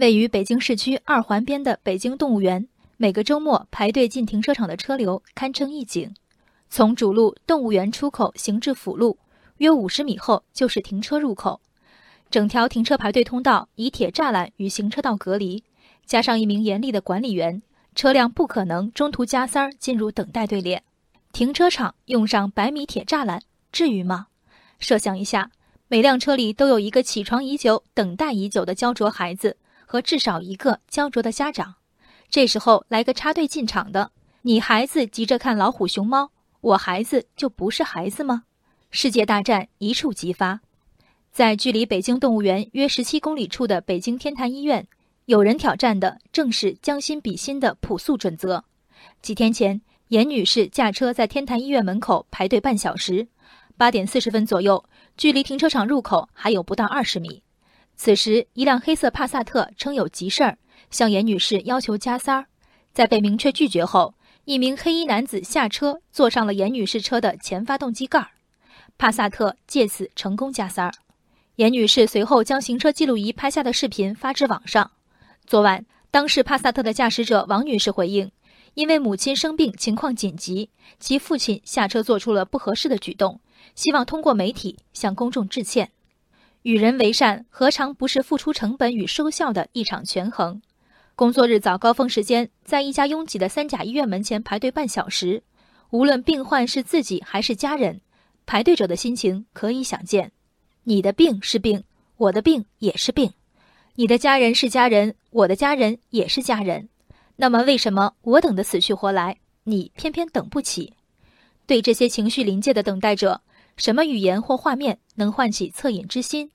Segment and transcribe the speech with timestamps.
[0.00, 2.66] 位于北京市区二环边的北京动物园，
[2.96, 6.14] 每个周末排队进停车场的车流堪称一景。
[6.70, 9.18] 从主路动物园出口行至辅路，
[9.58, 11.60] 约五十米后就是停车入口。
[12.30, 15.62] 整条停车排队通道以铁栅栏与行车道隔离，
[16.06, 17.60] 加上一名严厉的管理员，
[17.94, 20.82] 车辆不可能中途加塞儿进入等待队列。
[21.30, 24.28] 停车场用上百米铁栅栏，至于吗？
[24.78, 25.50] 设想一下，
[25.88, 29.58] 每辆车里都有一个起床已久、等待已久的焦灼孩子。
[29.90, 31.74] 和至少一个焦灼的家长，
[32.28, 34.12] 这时候来个插队进场的，
[34.42, 38.44] 你孩子急着看老虎熊猫，我孩子就不是孩子吗？
[38.92, 40.60] 世界大战一触即发，
[41.32, 44.86] 在距离北京动物园约十七公里处的北京天坛医院，
[45.24, 48.62] 有人挑战的正是将心比心的朴素准则。
[49.20, 53.26] 几天前，严女士驾车在天坛医院门口排队半小时，
[53.76, 54.84] 八点四十分左右，
[55.16, 57.42] 距离停车场入口还有不到二十米。
[58.02, 60.56] 此时，一辆黑色帕萨特称有急事儿，
[60.90, 62.46] 向严女士要求加塞儿。
[62.94, 64.14] 在被明确拒绝后，
[64.46, 68.28] 一名黑衣男子下车，坐上了严女士车的前发动机盖儿，
[68.96, 70.90] 帕萨特借此成功加塞儿。
[71.56, 74.92] 严女士随后将行车记录仪拍下的视频发至网上。
[75.44, 78.32] 昨晚，当事帕萨特的驾驶者王女士回应，
[78.72, 83.38] 因为母亲生病，情况紧急，其父亲下车做出了不合适的举动，
[83.74, 85.90] 希望通过媒体向公众致歉。
[86.62, 90.60] 与人为善，何尝不是付出成本与收效的一场权衡？
[91.16, 95.42] 工作日早高峰时间，在一家拥挤的三甲医院门前排队半小时，
[95.88, 98.02] 无论病患是自己还是家人，
[98.44, 100.32] 排队者的心情可以想见。
[100.84, 101.82] 你的病是病，
[102.18, 103.30] 我的病也是病；
[103.94, 106.90] 你的家人是家人，我的家人也是家人。
[107.36, 110.92] 那么，为什么我等的死去活来，你偏偏等不起？
[111.66, 113.40] 对这些情绪临界的等待者。
[113.80, 116.50] 什么语言或画面能唤起恻隐之心？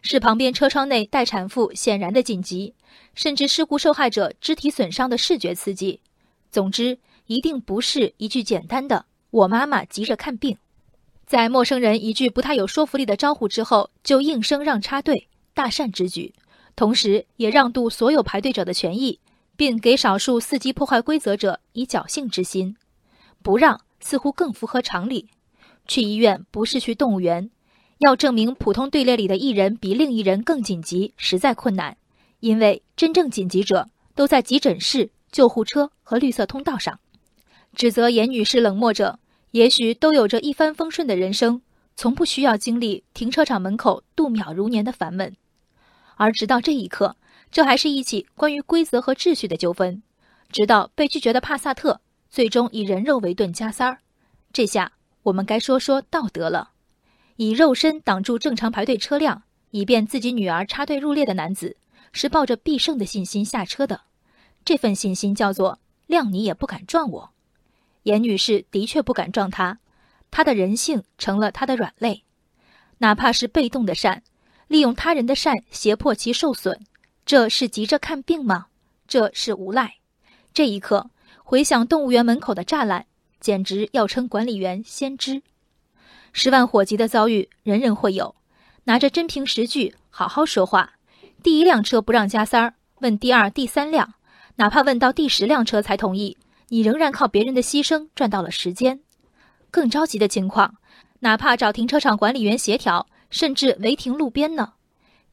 [0.00, 2.72] 是旁边车窗内待产妇显然的紧急，
[3.16, 5.98] 甚至事故受害者肢体损伤的视觉刺激。
[6.52, 10.56] 总之，一定不是一句简单的“我妈妈急着看病”。
[11.26, 16.32] 在陌生人一句不太有说服力的招呼之后，就应声让插队，大善之举，
[16.76, 19.18] 同时也让渡所有排队者的权益，
[19.56, 22.76] 并给少数伺机破坏规则者以侥幸之心。
[23.42, 25.28] 不让似乎更符合常理。
[25.86, 27.50] 去医院不是去动物园，
[27.98, 31.96] 要证明普通队列里的一人比另一人更紧急，实在困难。
[32.40, 36.98] 因为真正紧急者都在急诊室、救护车和绿色通道上。
[37.74, 39.18] 指责严女士冷漠者，
[39.52, 41.62] 也许都有着一帆风顺的人生，
[41.94, 45.36] 从不需要经历停车场门口度秒如年的烦闷。
[46.16, 47.16] 而直到这一刻，
[47.50, 50.02] 这还是一起关于规则和秩序的纠纷。
[50.50, 53.98] 直到被拒绝的帕萨特最终以人肉为盾加塞儿，
[54.52, 54.92] 这下。
[55.24, 56.70] 我们该说说道德了。
[57.36, 61.76] 以肉身挡住正常排队车辆，以便自己女儿插队入列的男子，
[62.12, 64.02] 是抱着必胜的信心下车的。
[64.64, 67.30] 这份信心叫做“谅你也不敢撞我”。
[68.04, 69.78] 严女士的确不敢撞他，
[70.30, 72.24] 他的人性成了他的软肋。
[72.98, 74.22] 哪怕是被动的善，
[74.68, 76.80] 利用他人的善胁迫其受损，
[77.24, 78.66] 这是急着看病吗？
[79.08, 79.96] 这是无赖。
[80.52, 81.10] 这一刻，
[81.42, 83.06] 回想动物园门口的栅栏。
[83.42, 85.42] 简直要称管理员先知，
[86.32, 88.36] 十万火急的遭遇人人会有。
[88.84, 90.92] 拿着真凭实据好好说话。
[91.42, 94.14] 第一辆车不让加塞儿，问第二、第三辆，
[94.56, 96.38] 哪怕问到第十辆车才同意，
[96.68, 99.00] 你仍然靠别人的牺牲赚到了时间。
[99.72, 100.76] 更着急的情况，
[101.18, 104.74] 哪怕找停车场管理员协调，甚至违停路边呢？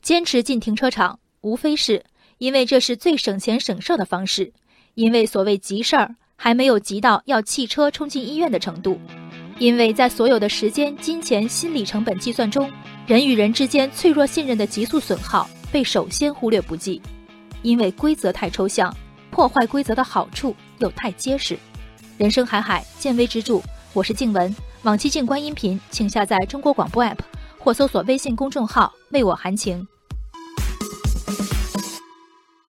[0.01, 2.03] 坚持进停车场，无非是
[2.39, 4.51] 因为这是最省钱省事的方式，
[4.95, 6.15] 因为所谓急事儿。
[6.41, 8.97] 还没有急到要汽车冲进医院的程度，
[9.57, 12.71] 因为在所有的时间、金钱、心理成本计算中，
[13.05, 17.01] 人与人之间脆弱信任的急速损耗被首先忽略不计。
[17.61, 18.95] 因为规则太抽象，
[19.29, 21.59] 破坏规则的好处又太结实。
[22.17, 23.59] 人生海海，见微知著。
[23.91, 27.17] 我是静文，往期静观音频，请下载中国广播 APP
[27.57, 29.85] 或搜索微信公众号“为我含情”。